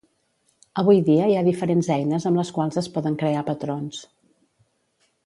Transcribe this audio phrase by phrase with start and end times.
[0.81, 4.01] Avui dia hi ha diferents eines amb les quals es poden crear patrons.